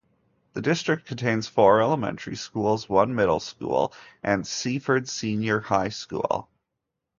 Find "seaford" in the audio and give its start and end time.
4.47-5.07